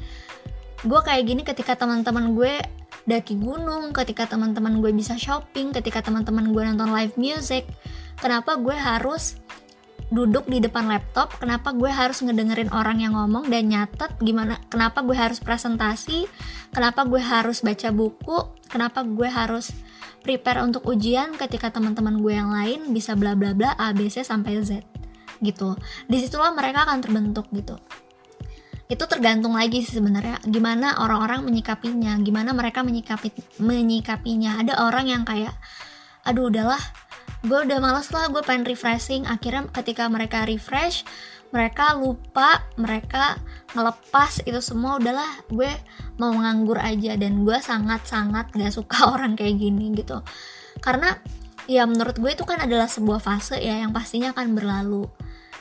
Gue 0.87 1.01
kayak 1.03 1.25
gini 1.27 1.43
ketika 1.43 1.75
teman-teman 1.75 2.39
gue 2.39 2.63
daki 3.09 3.41
gunung 3.41 3.91
ketika 3.97 4.29
teman-teman 4.29 4.85
gue 4.85 4.93
bisa 4.93 5.17
shopping 5.17 5.73
ketika 5.73 6.05
teman-teman 6.05 6.53
gue 6.53 6.61
nonton 6.61 6.93
live 6.93 7.17
music 7.17 7.65
kenapa 8.21 8.61
gue 8.61 8.77
harus 8.77 9.41
duduk 10.09 10.49
di 10.49 10.61
depan 10.61 10.89
laptop? 10.89 11.37
Kenapa 11.37 11.77
gue 11.77 11.89
harus 11.93 12.25
ngedengerin 12.25 12.73
orang 12.73 13.05
yang 13.05 13.13
ngomong 13.13 13.53
dan 13.53 13.69
nyatet 13.69 14.09
gimana? 14.25 14.57
Kenapa 14.73 15.05
gue 15.05 15.13
harus 15.13 15.37
presentasi? 15.37 16.25
Kenapa 16.73 17.05
gue 17.05 17.21
harus 17.21 17.61
baca 17.61 17.93
buku? 17.93 18.57
Kenapa 18.73 19.05
gue 19.05 19.29
harus 19.29 19.73
prepare 20.25 20.65
untuk 20.65 20.85
ujian 20.89 21.37
ketika 21.37 21.69
teman-teman 21.73 22.21
gue 22.21 22.35
yang 22.35 22.53
lain 22.53 22.93
bisa 22.93 23.13
bla 23.17 23.37
bla 23.37 23.53
bla 23.53 23.77
A 23.77 23.93
B 23.93 24.09
C 24.09 24.25
sampai 24.25 24.61
Z 24.65 24.98
gitu. 25.41 25.79
Di 26.07 26.17
situlah 26.23 26.53
mereka 26.55 26.87
akan 26.87 26.99
terbentuk 27.03 27.47
gitu. 27.55 27.79
Itu 28.89 29.05
tergantung 29.05 29.53
lagi 29.53 29.85
sih 29.85 30.01
sebenarnya. 30.01 30.41
Gimana 30.49 30.97
orang-orang 31.05 31.45
menyikapinya 31.45 32.17
gimana 32.25 32.57
mereka 32.57 32.81
menyikapi 32.81 33.29
menyikapinya. 33.61 34.65
Ada 34.65 34.81
orang 34.81 35.07
yang 35.13 35.23
kayak 35.29 35.53
aduh 36.25 36.49
udahlah 36.49 36.81
gue 37.45 37.55
udah 37.55 37.79
males 37.79 38.09
lah 38.11 38.33
gue 38.33 38.41
pengen 38.41 38.65
refreshing. 38.65 39.29
Akhirnya 39.29 39.69
ketika 39.77 40.09
mereka 40.09 40.49
refresh 40.49 41.05
mereka 41.49 41.97
lupa 41.97 42.61
mereka 42.77 43.41
ngelepas 43.73 44.45
itu 44.45 44.61
semua 44.61 45.01
udahlah 45.01 45.45
gue 45.53 45.69
mau 46.17 46.33
nganggur 46.33 46.81
aja. 46.81 47.13
Dan 47.21 47.45
gue 47.45 47.61
sangat-sangat 47.61 48.57
gak 48.57 48.73
suka 48.73 49.05
orang 49.15 49.37
kayak 49.37 49.61
gini 49.61 49.93
gitu. 49.93 50.25
Karena 50.81 51.13
ya 51.69 51.85
menurut 51.85 52.17
gue 52.17 52.33
itu 52.33 52.49
kan 52.49 52.65
adalah 52.65 52.89
sebuah 52.89 53.21
fase 53.21 53.61
ya 53.61 53.85
yang 53.85 53.93
pastinya 53.93 54.33
akan 54.33 54.57
berlalu 54.57 55.05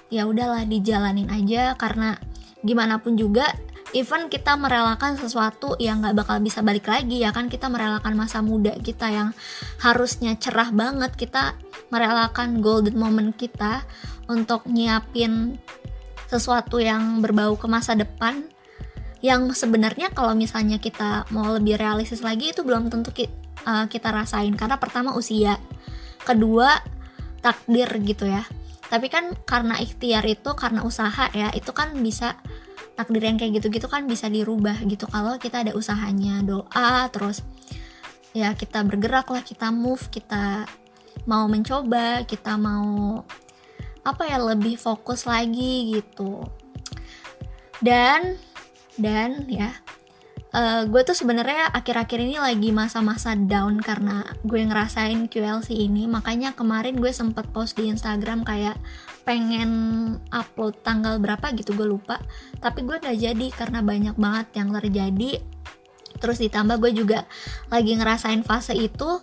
ya 0.08 0.28
udahlah 0.28 0.64
dijalanin 0.64 1.28
aja 1.28 1.76
karena 1.76 2.16
gimana 2.64 3.00
pun 3.00 3.16
juga 3.20 3.54
even 3.96 4.28
kita 4.28 4.60
merelakan 4.60 5.16
sesuatu 5.16 5.80
yang 5.80 6.04
nggak 6.04 6.16
bakal 6.18 6.38
bisa 6.44 6.60
balik 6.60 6.88
lagi 6.90 7.24
ya 7.24 7.32
kan? 7.32 7.48
Kita 7.48 7.72
merelakan 7.72 8.14
masa 8.18 8.44
muda 8.44 8.76
kita 8.80 9.08
yang 9.08 9.30
harusnya 9.80 10.36
cerah 10.36 10.74
banget 10.76 11.16
kita 11.16 11.56
merelakan 11.94 12.60
golden 12.60 13.00
moment 13.00 13.32
kita 13.36 13.88
untuk 14.28 14.68
nyiapin 14.68 15.56
sesuatu 16.28 16.84
yang 16.84 17.24
berbau 17.24 17.56
ke 17.56 17.72
masa 17.72 17.96
depan 17.96 18.44
yang 19.24 19.50
sebenarnya 19.56 20.12
kalau 20.12 20.36
misalnya 20.36 20.78
kita 20.78 21.24
mau 21.32 21.56
lebih 21.56 21.80
realistis 21.80 22.20
lagi 22.20 22.52
itu 22.52 22.68
belum 22.68 22.92
tentu 22.92 23.16
eh, 23.16 23.28
kita 23.88 24.12
rasain. 24.12 24.52
Karena 24.60 24.76
pertama 24.76 25.16
usia 25.16 25.56
kedua 26.28 26.84
takdir 27.40 27.88
gitu 28.04 28.28
ya 28.28 28.44
tapi 28.88 29.12
kan 29.12 29.36
karena 29.44 29.75
ikhtiar 29.84 30.24
itu 30.24 30.56
karena 30.56 30.84
usaha 30.88 31.27
ya 31.36 31.51
itu 31.51 31.72
kan 31.75 31.91
bisa 32.00 32.39
takdir 32.96 33.29
yang 33.29 33.38
kayak 33.38 33.62
gitu-gitu 33.62 33.86
kan 33.86 34.10
bisa 34.10 34.25
dirubah 34.32 34.79
gitu. 34.88 35.06
Kalau 35.06 35.38
kita 35.38 35.62
ada 35.62 35.77
usahanya 35.77 36.41
doa 36.41 37.06
terus 37.13 37.46
ya 38.34 38.56
kita 38.58 38.82
bergerak 38.88 39.29
lah 39.29 39.44
kita 39.46 39.70
move 39.70 40.01
kita 40.10 40.65
mau 41.29 41.46
mencoba 41.46 42.24
kita 42.25 42.56
mau 42.56 43.22
apa 44.08 44.24
ya 44.24 44.39
lebih 44.39 44.79
fokus 44.79 45.27
lagi 45.27 46.00
gitu. 46.00 46.48
Dan 47.84 48.39
dan 48.98 49.46
ya 49.46 49.77
uh, 50.58 50.82
gue 50.90 51.02
tuh 51.06 51.14
sebenarnya 51.14 51.70
akhir-akhir 51.70 52.18
ini 52.18 52.42
lagi 52.42 52.74
masa-masa 52.74 53.38
down 53.38 53.78
karena 53.78 54.26
gue 54.42 54.58
ngerasain 54.66 55.30
QLC 55.30 55.78
ini. 55.78 56.10
Makanya 56.10 56.58
kemarin 56.58 56.98
gue 56.98 57.14
sempet 57.14 57.46
post 57.54 57.78
di 57.78 57.94
Instagram 57.94 58.42
kayak 58.42 58.76
pengen 59.24 59.70
upload 60.34 60.82
tanggal 60.82 61.22
berapa 61.22 61.54
gitu 61.54 61.78
gue 61.78 61.86
lupa. 61.86 62.18
Tapi 62.58 62.82
gue 62.84 62.98
gak 62.98 63.18
jadi 63.18 63.48
karena 63.54 63.86
banyak 63.86 64.16
banget 64.18 64.48
yang 64.58 64.74
terjadi. 64.74 65.46
Terus 66.18 66.42
ditambah 66.42 66.82
gue 66.82 66.92
juga 66.98 67.30
lagi 67.70 67.94
ngerasain 67.94 68.42
fase 68.42 68.74
itu. 68.74 69.22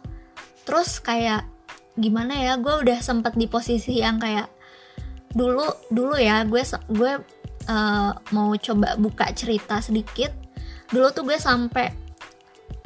Terus 0.63 1.03
kayak 1.03 1.51
gimana 1.95 2.35
ya 2.39 2.59
gue 2.59 2.75
udah 2.87 2.99
sempet 3.03 3.39
di 3.39 3.47
posisi 3.47 4.03
yang 4.03 4.19
kayak 4.19 4.51
dulu 5.35 5.67
dulu 5.91 6.19
ya 6.19 6.43
gue 6.43 6.63
gue 6.91 7.13
uh, 7.71 8.11
mau 8.35 8.51
coba 8.59 8.99
buka 8.99 9.31
cerita 9.31 9.79
sedikit 9.79 10.44
dulu 10.93 11.09
tuh 11.15 11.25
gue 11.25 11.39
sampai 11.41 11.93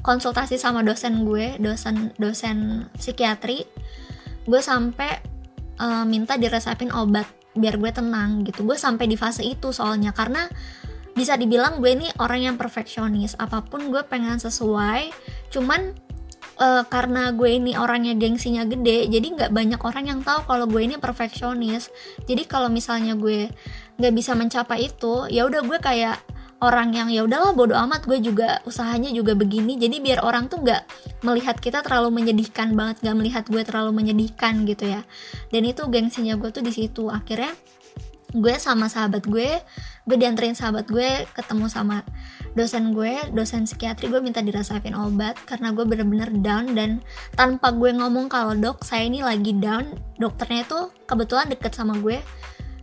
konsultasi 0.03 0.57
sama 0.57 0.87
dosen 0.87 1.27
gue 1.27 1.59
dosen 1.59 2.15
dosen 2.17 2.89
psikiatri. 2.95 3.67
Gue 4.49 4.65
sampai 4.65 5.21
uh, 5.83 6.05
minta 6.09 6.41
diresepin 6.41 6.95
obat 6.95 7.27
biar 7.59 7.77
gue 7.77 7.91
tenang 7.91 8.47
gitu. 8.47 8.65
Gue 8.65 8.79
sampai 8.79 9.11
di 9.11 9.19
fase 9.19 9.43
itu 9.45 9.75
soalnya 9.75 10.15
karena 10.15 10.47
bisa 11.13 11.35
dibilang 11.35 11.83
gue 11.83 11.93
ini 11.99 12.09
orang 12.23 12.47
yang 12.47 12.57
perfeksionis. 12.57 13.35
Apa 13.37 13.67
pun 13.67 13.91
gue 13.91 14.03
pengen 14.07 14.39
sesuai 14.39 15.11
cuman 15.51 15.93
uh, 16.63 16.85
karena 16.87 17.35
gue 17.35 17.59
ini 17.59 17.75
orangnya 17.75 18.15
gengsinya 18.15 18.63
gede 18.69 19.09
jadi 19.09 19.27
nggak 19.27 19.51
banyak 19.51 19.81
orang 19.81 20.05
yang 20.07 20.21
tahu 20.23 20.47
kalau 20.47 20.65
gue 20.71 20.83
ini 20.87 20.97
perfeksionis. 20.97 21.91
Jadi 22.25 22.47
kalau 22.47 22.71
misalnya 22.71 23.19
gue 23.19 23.51
nggak 23.99 24.15
bisa 24.15 24.39
mencapai 24.39 24.87
itu 24.87 25.27
ya 25.27 25.45
udah 25.45 25.61
gue 25.67 25.79
kayak 25.83 26.38
orang 26.59 26.91
yang 26.91 27.09
ya 27.09 27.23
udahlah 27.23 27.55
bodo 27.55 27.79
amat 27.79 28.03
gue 28.07 28.19
juga 28.19 28.59
usahanya 28.67 29.15
juga 29.15 29.39
begini. 29.39 29.79
Jadi 29.79 30.03
biar 30.03 30.27
orang 30.27 30.51
tuh 30.51 30.63
nggak 30.63 30.83
melihat 31.23 31.57
kita 31.63 31.87
terlalu 31.87 32.23
menyedihkan 32.23 32.75
banget 32.75 33.03
nggak 33.07 33.17
melihat 33.17 33.45
gue 33.47 33.63
terlalu 33.63 33.91
menyedihkan 33.95 34.67
gitu 34.67 34.91
ya. 34.91 35.07
Dan 35.55 35.63
itu 35.67 35.87
gengsinya 35.87 36.35
gue 36.35 36.51
tuh 36.51 36.65
di 36.67 36.75
situ. 36.75 37.07
Akhirnya 37.07 37.55
gue 38.37 38.55
sama 38.61 38.93
sahabat 38.93 39.25
gue 39.25 39.57
gue 40.05 40.17
dianterin 40.21 40.53
sahabat 40.53 40.85
gue 40.85 41.25
ketemu 41.33 41.65
sama 41.73 42.05
dosen 42.53 42.93
gue 42.93 43.17
dosen 43.33 43.65
psikiatri 43.65 44.13
gue 44.13 44.21
minta 44.21 44.45
dirasain 44.45 44.93
obat 44.93 45.33
karena 45.49 45.73
gue 45.73 45.89
bener-bener 45.89 46.29
down 46.45 46.77
dan 46.77 47.01
tanpa 47.33 47.73
gue 47.73 47.89
ngomong 47.89 48.29
kalau 48.29 48.53
dok 48.53 48.85
saya 48.85 49.09
ini 49.09 49.25
lagi 49.25 49.57
down 49.57 49.97
dokternya 50.21 50.69
itu 50.69 50.93
kebetulan 51.09 51.49
deket 51.49 51.73
sama 51.73 51.97
gue 52.05 52.21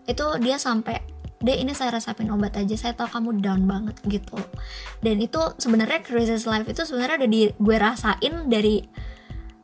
itu 0.09 0.25
dia 0.41 0.57
sampai 0.57 0.97
deh 1.43 1.57
ini 1.59 1.75
saya 1.75 1.99
resapin 1.99 2.31
obat 2.31 2.55
aja 2.55 2.75
saya 2.79 2.93
tahu 2.95 3.11
kamu 3.11 3.43
down 3.43 3.67
banget 3.67 3.95
gitu. 4.07 4.39
Dan 5.03 5.19
itu 5.19 5.39
sebenarnya 5.59 5.99
crisis 6.01 6.47
life 6.47 6.67
itu 6.67 6.87
sebenarnya 6.87 7.25
udah 7.25 7.31
di 7.31 7.41
gue 7.51 7.77
rasain 7.77 8.33
dari 8.47 8.85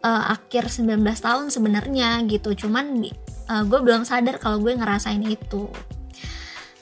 uh, 0.03 0.35
akhir 0.35 0.67
19 0.67 0.99
tahun 0.99 1.47
sebenarnya 1.47 2.27
gitu. 2.27 2.67
Cuman 2.67 3.07
uh, 3.47 3.63
gue 3.63 3.79
belum 3.79 4.03
sadar 4.03 4.37
kalau 4.37 4.59
gue 4.59 4.75
ngerasain 4.75 5.23
itu. 5.23 5.71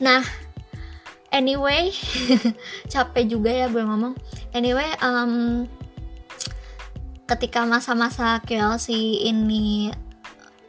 Nah 0.02 0.26
anyway 1.30 1.94
capek 2.92 3.24
juga 3.30 3.52
ya 3.54 3.68
gue 3.70 3.84
ngomong. 3.86 4.18
Anyway 4.58 4.90
um, 5.06 5.70
ketika 7.30 7.62
masa-masa 7.62 8.42
KLC 8.42 8.90
ini 9.30 9.94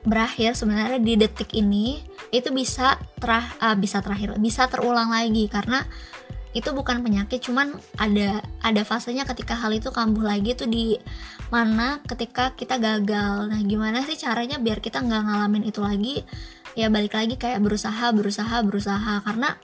berakhir 0.01 0.57
sebenarnya 0.57 1.01
di 1.01 1.15
detik 1.21 1.53
ini 1.53 2.01
itu 2.33 2.49
bisa 2.55 2.97
terah 3.21 3.45
uh, 3.61 3.77
bisa 3.77 4.01
terakhir 4.01 4.37
bisa 4.41 4.67
terulang 4.71 5.13
lagi. 5.13 5.47
Karena 5.51 5.85
itu 6.51 6.75
bukan 6.75 7.07
penyakit 7.07 7.47
cuman 7.47 7.79
ada 7.95 8.43
ada 8.59 8.83
fasenya 8.83 9.23
ketika 9.23 9.55
hal 9.55 9.71
itu 9.71 9.95
kambuh 9.95 10.27
lagi 10.27 10.59
tuh 10.59 10.67
di 10.67 10.99
mana 11.51 12.03
ketika 12.07 12.55
kita 12.59 12.79
gagal. 12.83 13.47
Nah 13.47 13.61
gimana 13.63 14.03
sih 14.03 14.19
caranya 14.19 14.59
biar 14.59 14.83
kita 14.83 14.99
nggak 15.03 15.23
ngalamin 15.31 15.65
itu 15.67 15.81
lagi? 15.83 16.17
Ya 16.79 16.91
balik 16.91 17.15
lagi 17.15 17.39
kayak 17.39 17.63
berusaha 17.63 18.11
berusaha 18.15 18.63
berusaha. 18.67 19.23
Karena 19.23 19.55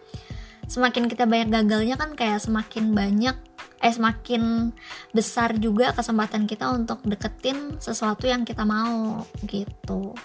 semakin 0.66 1.06
kita 1.06 1.24
banyak 1.26 1.50
gagalnya 1.50 1.96
kan 1.98 2.14
kayak 2.18 2.42
semakin 2.42 2.94
banyak 2.94 3.36
eh 3.84 3.92
semakin 3.92 4.72
besar 5.12 5.54
juga 5.60 5.92
kesempatan 5.92 6.48
kita 6.48 6.72
untuk 6.72 7.04
deketin 7.04 7.76
sesuatu 7.78 8.24
yang 8.26 8.42
kita 8.42 8.64
mau 8.64 9.24
gitu. 9.44 10.16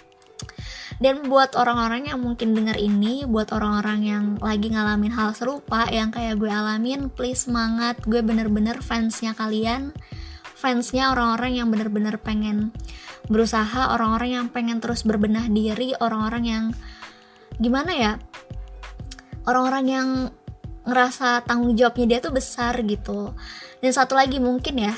Dan 1.02 1.26
buat 1.26 1.58
orang-orang 1.58 2.10
yang 2.14 2.22
mungkin 2.22 2.54
denger 2.54 2.78
ini 2.78 3.26
buat 3.26 3.50
orang-orang 3.50 4.00
yang 4.06 4.24
lagi 4.38 4.70
ngalamin 4.70 5.10
hal 5.14 5.34
serupa 5.34 5.86
yang 5.90 6.14
kayak 6.14 6.38
gue 6.38 6.50
alamin 6.50 7.10
please 7.10 7.50
semangat. 7.50 7.98
Gue 8.06 8.22
bener-bener 8.22 8.78
fansnya 8.80 9.34
kalian 9.34 9.90
fansnya 10.62 11.10
orang-orang 11.10 11.58
yang 11.58 11.68
bener-bener 11.74 12.14
pengen 12.22 12.70
berusaha 13.26 13.90
orang-orang 13.90 14.30
yang 14.38 14.46
pengen 14.46 14.78
terus 14.78 15.02
berbenah 15.02 15.50
diri 15.50 15.90
orang-orang 15.98 16.44
yang 16.46 16.64
gimana 17.58 17.90
ya 17.98 18.12
orang-orang 19.46 19.84
yang 19.88 20.08
ngerasa 20.82 21.46
tanggung 21.46 21.78
jawabnya 21.78 22.16
dia 22.16 22.18
tuh 22.18 22.34
besar 22.34 22.74
gitu. 22.82 23.34
Dan 23.78 23.90
satu 23.94 24.18
lagi 24.18 24.42
mungkin 24.42 24.82
ya 24.82 24.94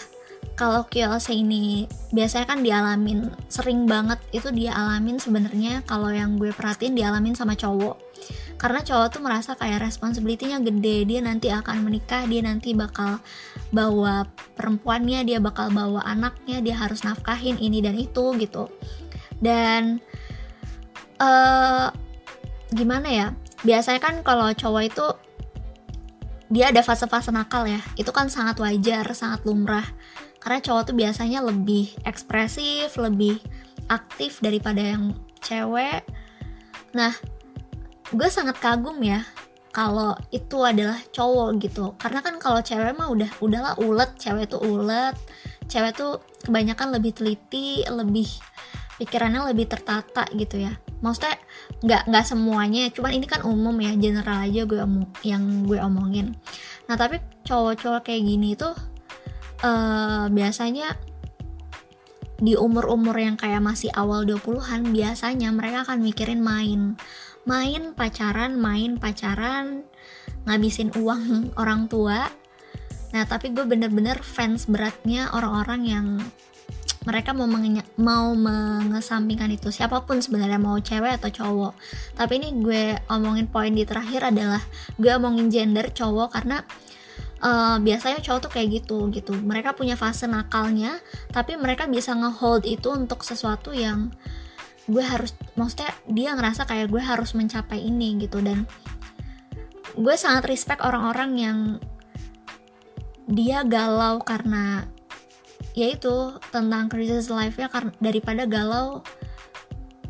kalau 0.54 0.86
kiose 0.86 1.34
ini 1.34 1.88
biasanya 2.14 2.46
kan 2.46 2.60
dialamin 2.62 3.26
sering 3.50 3.90
banget 3.90 4.22
itu 4.30 4.54
dia 4.54 4.76
alamin 4.76 5.18
sebenarnya 5.18 5.82
kalau 5.82 6.12
yang 6.14 6.38
gue 6.38 6.54
perhatiin 6.54 6.94
dialamin 6.94 7.34
sama 7.34 7.58
cowok. 7.58 8.00
Karena 8.54 8.80
cowok 8.80 9.08
tuh 9.18 9.20
merasa 9.20 9.58
kayak 9.58 9.82
responsibility-nya 9.82 10.62
gede 10.62 11.04
dia 11.04 11.20
nanti 11.20 11.50
akan 11.50 11.84
menikah 11.84 12.24
dia 12.24 12.40
nanti 12.40 12.72
bakal 12.72 13.18
bawa 13.74 14.24
perempuannya 14.56 15.26
dia 15.26 15.42
bakal 15.42 15.74
bawa 15.74 16.06
anaknya 16.06 16.62
dia 16.62 16.78
harus 16.78 17.02
nafkahin 17.02 17.58
ini 17.58 17.82
dan 17.82 17.98
itu 17.98 18.32
gitu. 18.38 18.70
Dan 19.42 19.98
uh, 21.18 21.90
gimana 22.70 23.08
ya 23.10 23.28
biasanya 23.64 24.00
kan 24.00 24.20
kalau 24.20 24.52
cowok 24.52 24.82
itu 24.84 25.06
dia 26.52 26.70
ada 26.70 26.84
fase-fase 26.84 27.32
nakal 27.32 27.66
ya. 27.66 27.80
Itu 27.96 28.12
kan 28.12 28.28
sangat 28.28 28.60
wajar 28.60 29.08
sangat 29.16 29.42
lumrah. 29.48 29.84
Karena 30.38 30.60
cowok 30.60 30.92
tuh 30.92 30.96
biasanya 30.96 31.40
lebih 31.40 31.90
ekspresif 32.04 33.00
lebih 33.00 33.40
aktif 33.88 34.44
daripada 34.44 34.84
yang 34.84 35.16
cewek. 35.40 36.04
Nah 36.92 37.16
gue 38.12 38.28
sangat 38.28 38.60
kagum 38.60 39.00
ya 39.00 39.24
kalau 39.74 40.14
itu 40.30 40.60
adalah 40.62 41.00
cowok 41.10 41.48
gitu. 41.64 41.96
Karena 41.98 42.20
kan 42.22 42.38
kalau 42.38 42.60
cewek 42.60 42.94
mah 42.94 43.10
udah 43.10 43.30
udahlah 43.40 43.74
ulet. 43.80 44.10
Cewek 44.20 44.52
tuh 44.52 44.62
ulet. 44.62 45.16
Cewek 45.66 45.96
tuh 45.96 46.20
kebanyakan 46.44 47.00
lebih 47.00 47.16
teliti 47.16 47.82
lebih 47.88 48.28
pikirannya 48.98 49.50
lebih 49.50 49.66
tertata 49.66 50.26
gitu 50.34 50.62
ya. 50.62 50.78
Maksudnya 51.02 51.36
nggak 51.84 52.02
nggak 52.08 52.24
semuanya 52.24 52.88
cuman 52.94 53.12
ini 53.12 53.26
kan 53.28 53.44
umum 53.44 53.76
ya 53.82 53.92
general 53.98 54.46
aja 54.46 54.62
gue 54.64 54.80
omong 54.80 55.08
yang 55.26 55.66
gue 55.66 55.78
omongin. 55.82 56.32
Nah 56.86 56.96
tapi 56.96 57.18
cowok-cowok 57.44 58.06
kayak 58.06 58.22
gini 58.24 58.54
tuh 58.54 58.72
uh, 59.64 60.26
biasanya 60.30 60.96
di 62.38 62.58
umur-umur 62.58 63.14
yang 63.14 63.38
kayak 63.38 63.62
masih 63.62 63.94
awal 63.94 64.26
20-an 64.26 64.90
biasanya 64.90 65.54
mereka 65.54 65.86
akan 65.86 65.98
mikirin 66.02 66.42
main. 66.42 66.98
Main 67.44 67.92
pacaran 67.92 68.56
main 68.56 68.96
pacaran 68.96 69.84
ngabisin 70.48 70.92
uang 70.96 71.24
orang 71.60 71.86
tua. 71.90 72.30
Nah 73.14 73.22
tapi 73.28 73.54
gue 73.54 73.62
bener-bener 73.62 74.18
fans 74.24 74.66
beratnya 74.66 75.30
orang-orang 75.30 75.82
yang 75.86 76.06
mereka 77.04 77.36
mau 77.36 77.44
mengenya, 77.44 77.84
mau 78.00 78.32
mengesampingkan 78.32 79.52
itu 79.52 79.68
siapa 79.68 80.08
pun 80.08 80.24
sebenarnya 80.24 80.56
mau 80.56 80.80
cewek 80.80 81.20
atau 81.20 81.30
cowok. 81.30 81.72
Tapi 82.16 82.32
ini 82.40 82.48
gue 82.64 82.96
omongin 83.12 83.44
poin 83.48 83.72
di 83.72 83.84
terakhir 83.84 84.32
adalah 84.32 84.60
gue 84.96 85.12
omongin 85.12 85.52
gender 85.52 85.92
cowok 85.92 86.32
karena 86.32 86.64
uh, 87.44 87.76
biasanya 87.76 88.24
cowok 88.24 88.48
tuh 88.48 88.52
kayak 88.56 88.68
gitu 88.80 89.12
gitu. 89.12 89.36
Mereka 89.36 89.76
punya 89.76 90.00
fase 90.00 90.24
nakalnya 90.24 90.96
tapi 91.28 91.60
mereka 91.60 91.84
bisa 91.84 92.16
ngehold 92.16 92.64
itu 92.64 92.88
untuk 92.88 93.20
sesuatu 93.20 93.76
yang 93.76 94.08
gue 94.88 95.04
harus 95.04 95.32
maksudnya 95.56 95.92
dia 96.08 96.32
ngerasa 96.36 96.64
kayak 96.64 96.88
gue 96.88 97.04
harus 97.04 97.36
mencapai 97.36 97.84
ini 97.84 98.16
gitu. 98.24 98.40
Dan 98.40 98.64
gue 99.92 100.16
sangat 100.16 100.48
respect 100.48 100.80
orang-orang 100.80 101.30
yang 101.36 101.58
dia 103.28 103.64
galau 103.64 104.20
karena 104.20 104.88
yaitu 105.72 106.36
tentang 106.52 106.92
crisis 106.92 107.32
life 107.32 107.56
ya 107.56 107.72
karena 107.72 107.90
daripada 107.98 108.44
galau. 108.44 109.00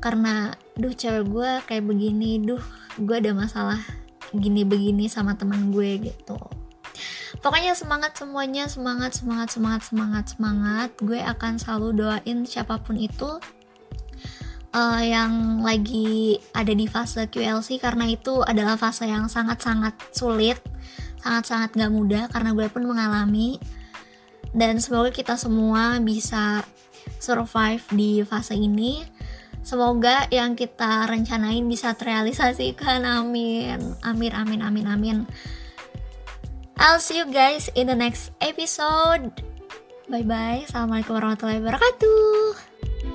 Karena 0.03 0.53
duh 0.75 0.93
cewek 0.93 1.25
gue 1.31 1.51
kayak 1.71 1.85
begini 1.87 2.43
duh 2.43 2.61
gue 3.01 3.17
ada 3.17 3.33
masalah 3.33 3.81
gini 4.35 4.67
begini 4.67 5.07
sama 5.07 5.39
teman 5.39 5.71
gue 5.71 6.11
gitu. 6.11 6.37
Pokoknya 7.41 7.75
semangat 7.75 8.15
semuanya 8.19 8.71
semangat 8.71 9.19
semangat 9.19 9.55
semangat 9.55 9.83
semangat 9.87 10.25
semangat. 10.35 10.91
Gue 11.01 11.21
akan 11.23 11.59
selalu 11.59 11.89
doain 12.05 12.39
siapa 12.47 12.79
pun 12.81 12.97
itu 12.97 13.41
uh, 14.75 15.03
yang 15.03 15.63
lagi 15.63 16.39
ada 16.53 16.71
di 16.75 16.87
fase 16.87 17.27
QLC 17.31 17.79
karena 17.83 18.11
itu 18.11 18.43
adalah 18.43 18.75
fase 18.79 19.07
yang 19.07 19.31
sangat-sangat 19.31 19.95
sulit 20.15 20.59
sangat-sangat 21.25 21.73
gak 21.75 21.93
mudah. 21.93 22.25
Karena 22.29 22.53
gue 22.53 22.69
pun 22.69 22.85
mengalami 22.85 23.57
dan 24.55 24.79
semoga 24.79 25.11
kita 25.11 25.35
semua 25.35 25.99
bisa 25.99 26.63
survive 27.19 27.85
di 27.93 28.23
fase 28.23 28.55
ini. 28.55 29.05
Semoga 29.65 30.29
yang 30.29 30.55
kita 30.55 31.09
rencanain 31.09 31.65
bisa 31.67 31.97
terrealisasikan. 31.97 33.03
Amin. 33.03 33.81
Amin 34.05 34.33
amin 34.33 34.61
amin 34.63 34.87
amin. 34.87 35.19
I'll 36.79 37.01
see 37.01 37.19
you 37.19 37.29
guys 37.29 37.73
in 37.75 37.91
the 37.91 37.97
next 37.97 38.31
episode. 38.39 39.35
Bye 40.05 40.21
bye 40.21 40.69
assalamualaikum 40.69 41.17
warahmatullahi 41.17 41.65
wabarakatuh 41.65 43.14